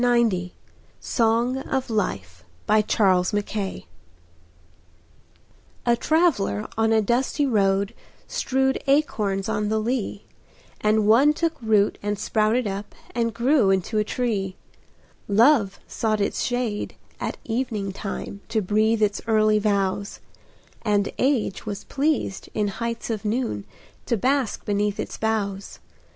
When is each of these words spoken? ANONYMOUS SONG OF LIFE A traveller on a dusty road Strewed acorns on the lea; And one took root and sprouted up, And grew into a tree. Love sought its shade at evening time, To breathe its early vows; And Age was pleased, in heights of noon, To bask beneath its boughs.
ANONYMOUS 0.03 0.49
SONG 0.99 1.59
OF 1.59 1.91
LIFE 1.91 2.43
A 2.67 2.81
traveller 5.95 6.67
on 6.75 6.91
a 6.91 7.01
dusty 7.03 7.45
road 7.45 7.93
Strewed 8.25 8.81
acorns 8.87 9.47
on 9.47 9.69
the 9.69 9.77
lea; 9.77 10.25
And 10.81 11.05
one 11.07 11.33
took 11.33 11.53
root 11.61 11.99
and 12.01 12.17
sprouted 12.17 12.65
up, 12.65 12.95
And 13.13 13.31
grew 13.31 13.69
into 13.69 13.99
a 13.99 14.03
tree. 14.03 14.55
Love 15.27 15.79
sought 15.87 16.19
its 16.19 16.41
shade 16.41 16.95
at 17.19 17.37
evening 17.43 17.91
time, 17.91 18.41
To 18.49 18.59
breathe 18.59 19.03
its 19.03 19.21
early 19.27 19.59
vows; 19.59 20.19
And 20.81 21.11
Age 21.19 21.67
was 21.67 21.83
pleased, 21.83 22.49
in 22.55 22.69
heights 22.69 23.11
of 23.11 23.23
noon, 23.23 23.65
To 24.07 24.17
bask 24.17 24.65
beneath 24.65 24.99
its 24.99 25.19
boughs. 25.19 25.77